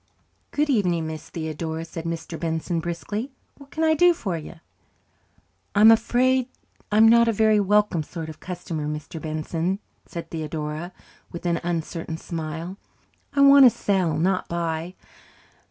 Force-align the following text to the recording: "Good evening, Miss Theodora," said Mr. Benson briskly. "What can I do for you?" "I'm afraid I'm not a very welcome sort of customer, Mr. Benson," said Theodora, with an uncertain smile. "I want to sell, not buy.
"Good 0.49 0.67
evening, 0.67 1.05
Miss 1.05 1.29
Theodora," 1.29 1.85
said 1.85 2.05
Mr. 2.05 2.39
Benson 2.39 2.79
briskly. 2.79 3.29
"What 3.59 3.69
can 3.69 3.83
I 3.83 3.93
do 3.93 4.15
for 4.15 4.35
you?" 4.35 4.55
"I'm 5.75 5.91
afraid 5.91 6.47
I'm 6.91 7.07
not 7.07 7.27
a 7.27 7.31
very 7.31 7.59
welcome 7.59 8.01
sort 8.01 8.27
of 8.27 8.39
customer, 8.39 8.87
Mr. 8.87 9.21
Benson," 9.21 9.77
said 10.07 10.31
Theodora, 10.31 10.91
with 11.31 11.45
an 11.45 11.61
uncertain 11.63 12.17
smile. 12.17 12.77
"I 13.35 13.41
want 13.41 13.65
to 13.65 13.69
sell, 13.69 14.17
not 14.17 14.47
buy. 14.49 14.95